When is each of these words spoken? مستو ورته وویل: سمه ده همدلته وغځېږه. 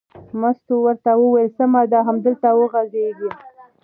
مستو 0.39 0.75
ورته 0.85 1.11
وویل: 1.17 1.49
سمه 1.57 1.81
ده 1.91 1.99
همدلته 2.07 2.49
وغځېږه. 2.59 3.29